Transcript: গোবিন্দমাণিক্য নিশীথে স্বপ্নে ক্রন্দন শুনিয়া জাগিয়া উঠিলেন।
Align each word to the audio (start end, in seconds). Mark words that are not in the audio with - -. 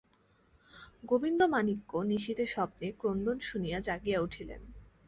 গোবিন্দমাণিক্য 1.03 1.91
নিশীথে 2.03 2.45
স্বপ্নে 2.45 2.87
ক্রন্দন 2.99 3.37
শুনিয়া 3.41 3.79
জাগিয়া 3.79 4.19
উঠিলেন। 4.21 4.61